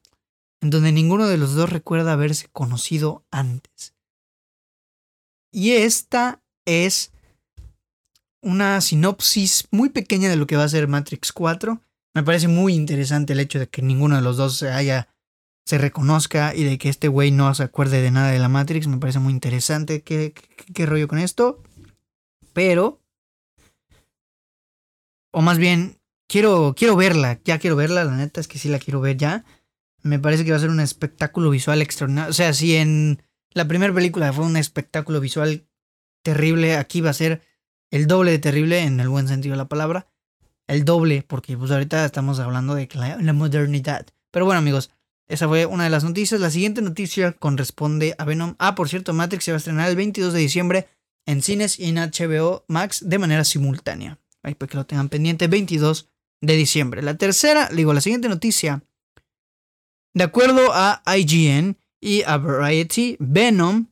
[0.61, 3.95] en donde ninguno de los dos recuerda haberse conocido antes.
[5.51, 7.11] Y esta es
[8.43, 11.81] una sinopsis muy pequeña de lo que va a ser Matrix 4.
[12.13, 15.09] Me parece muy interesante el hecho de que ninguno de los dos se haya
[15.65, 18.85] se reconozca y de que este güey no se acuerde de nada de la Matrix.
[18.85, 20.03] Me parece muy interesante.
[20.03, 21.63] ¿Qué, qué, qué rollo con esto?
[22.53, 23.01] Pero...
[25.31, 28.79] O más bien, quiero, quiero verla, ya quiero verla, la neta es que sí la
[28.79, 29.45] quiero ver ya.
[30.01, 32.29] Me parece que va a ser un espectáculo visual extraordinario.
[32.29, 35.67] O sea, si en la primera película fue un espectáculo visual
[36.21, 37.41] terrible, aquí va a ser
[37.89, 40.07] el doble de terrible en el buen sentido de la palabra.
[40.67, 44.05] El doble, porque pues ahorita estamos hablando de la, modernidad.
[44.31, 44.91] Pero bueno amigos,
[45.27, 46.41] esa fue una de las noticias.
[46.41, 48.55] La siguiente noticia corresponde a Venom.
[48.59, 50.87] Ah, por cierto, Matrix se va a estrenar el 22 de diciembre
[51.25, 54.19] en cines y en HBO Max de manera simultánea.
[54.43, 55.47] Ahí para que lo tengan pendiente.
[55.47, 56.09] 22
[56.45, 57.01] de diciembre.
[57.01, 58.83] La tercera, digo, la siguiente noticia.
[60.13, 63.87] De acuerdo a IGN y a Variety, Venom,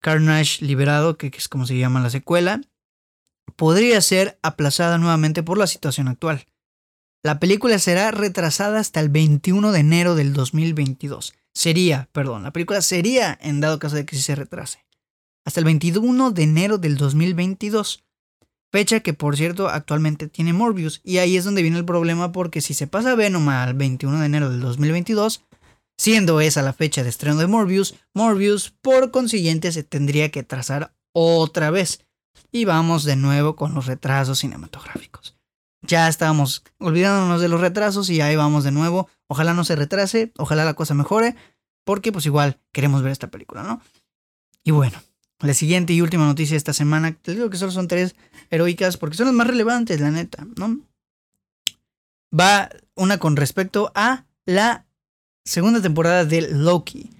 [0.00, 2.60] Carnage Liberado, que es como se llama la secuela,
[3.56, 6.46] podría ser aplazada nuevamente por la situación actual.
[7.22, 11.34] La película será retrasada hasta el 21 de enero del 2022.
[11.52, 14.86] Sería, perdón, la película sería en dado caso de que sí se retrase.
[15.44, 18.04] Hasta el 21 de enero del 2022.
[18.72, 21.00] Fecha que por cierto actualmente tiene Morbius.
[21.02, 24.26] Y ahí es donde viene el problema porque si se pasa Venom al 21 de
[24.26, 25.44] enero del 2022,
[25.98, 30.94] siendo esa la fecha de estreno de Morbius, Morbius por consiguiente se tendría que trazar
[31.12, 32.04] otra vez.
[32.52, 35.36] Y vamos de nuevo con los retrasos cinematográficos.
[35.82, 39.08] Ya estábamos olvidándonos de los retrasos y ahí vamos de nuevo.
[39.28, 41.34] Ojalá no se retrase, ojalá la cosa mejore,
[41.84, 43.80] porque pues igual queremos ver esta película, ¿no?
[44.62, 45.00] Y bueno,
[45.40, 48.14] la siguiente y última noticia de esta semana, te digo que solo son tres
[48.50, 50.80] heroicas porque son las más relevantes, la neta, ¿no?
[52.38, 54.86] Va una con respecto a la
[55.44, 57.10] segunda temporada de Loki.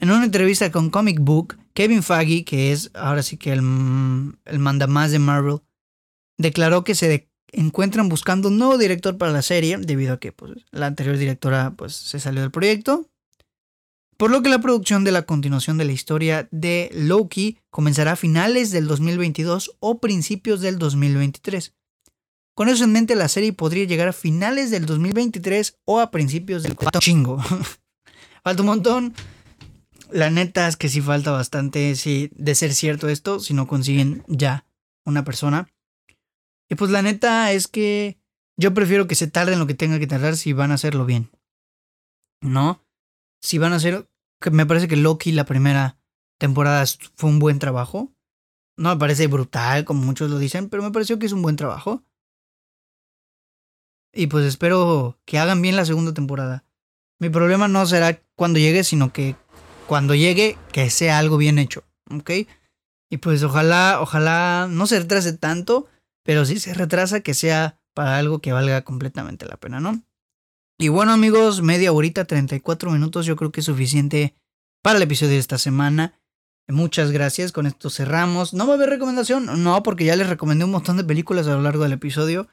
[0.00, 3.60] En una entrevista con Comic Book, Kevin Feige, que es ahora sí que el,
[4.44, 5.60] el mandamás de Marvel,
[6.38, 10.52] declaró que se encuentran buscando un nuevo director para la serie, debido a que pues,
[10.70, 13.09] la anterior directora pues, se salió del proyecto
[14.20, 18.16] por lo que la producción de la continuación de la historia de Loki comenzará a
[18.16, 21.74] finales del 2022 o principios del 2023.
[22.54, 26.62] Con eso en mente, la serie podría llegar a finales del 2023 o a principios
[26.62, 27.38] del chingo.
[28.44, 29.14] falta un montón.
[30.10, 34.22] La neta es que sí falta bastante si de ser cierto esto, si no consiguen
[34.28, 34.66] ya
[35.06, 35.66] una persona.
[36.68, 38.18] Y pues la neta es que
[38.58, 41.06] yo prefiero que se tarde en lo que tenga que tardar si van a hacerlo
[41.06, 41.30] bien.
[42.42, 42.84] ¿No?
[43.42, 44.10] Si van a hacer
[44.40, 45.98] que me parece que Loki la primera
[46.38, 46.84] temporada
[47.14, 48.12] fue un buen trabajo.
[48.76, 51.56] No me parece brutal, como muchos lo dicen, pero me pareció que es un buen
[51.56, 52.02] trabajo.
[54.12, 56.64] Y pues espero que hagan bien la segunda temporada.
[57.18, 59.36] Mi problema no será cuando llegue, sino que
[59.86, 61.84] cuando llegue, que sea algo bien hecho.
[62.10, 62.30] ¿Ok?
[63.10, 65.86] Y pues ojalá, ojalá no se retrase tanto,
[66.24, 70.02] pero si se retrasa, que sea para algo que valga completamente la pena, ¿no?
[70.80, 74.34] Y bueno amigos, media horita, 34 minutos, yo creo que es suficiente
[74.80, 76.18] para el episodio de esta semana.
[76.68, 78.54] Muchas gracias, con esto cerramos.
[78.54, 79.62] ¿No va a haber recomendación?
[79.62, 82.48] No, porque ya les recomendé un montón de películas a lo largo del episodio.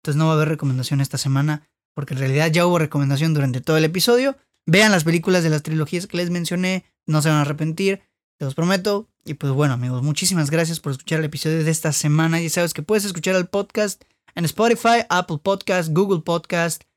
[0.00, 1.68] Entonces no va a haber recomendación esta semana.
[1.94, 4.38] porque en realidad ya hubo recomendación durante todo el episodio.
[4.64, 8.00] Vean las películas de las trilogías que les mencioné, no se van a arrepentir,
[8.38, 9.10] te los prometo.
[9.26, 12.40] Y pues bueno amigos, muchísimas gracias por escuchar el episodio de esta semana.
[12.40, 14.04] Ya sabes que puedes escuchar el podcast
[14.34, 16.87] en Spotify, Apple Podcast, Google Podcast.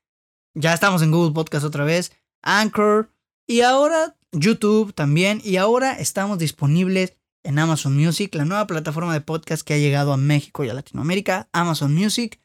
[0.54, 3.10] Ya estamos en Google Podcast otra vez, Anchor
[3.46, 5.40] y ahora YouTube también.
[5.42, 10.12] Y ahora estamos disponibles en Amazon Music, la nueva plataforma de podcast que ha llegado
[10.12, 12.38] a México y a Latinoamérica, Amazon Music.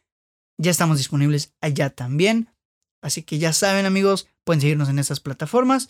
[0.58, 2.50] Ya estamos disponibles allá también.
[3.04, 5.90] Así que ya saben amigos, pueden seguirnos en estas plataformas.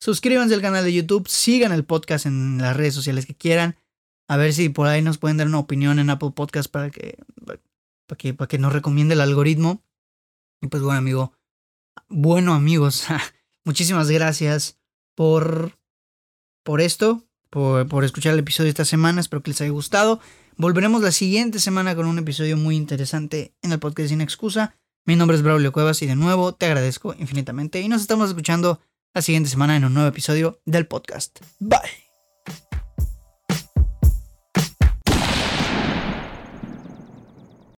[0.00, 3.76] Suscríbanse al canal de YouTube, sigan el podcast en las redes sociales que quieran.
[4.28, 7.18] A ver si por ahí nos pueden dar una opinión en Apple Podcast para que,
[8.06, 9.82] para que, para que nos recomiende el algoritmo.
[10.62, 11.32] Y pues bueno, amigo.
[12.08, 13.06] Bueno, amigos.
[13.64, 14.78] muchísimas gracias
[15.14, 15.78] por,
[16.62, 19.20] por esto, por, por escuchar el episodio de esta semana.
[19.20, 20.20] Espero que les haya gustado.
[20.56, 24.76] Volveremos la siguiente semana con un episodio muy interesante en el podcast Sin Excusa.
[25.04, 28.80] Mi nombre es Braulio Cuevas y de nuevo te agradezco infinitamente y nos estamos escuchando
[29.14, 31.40] la siguiente semana en un nuevo episodio del podcast.
[31.58, 32.11] Bye.